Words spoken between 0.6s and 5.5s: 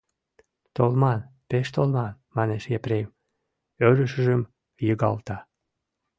—Толман, пеш толман,— манеш Епрем, ӧрышыжым йыгалта.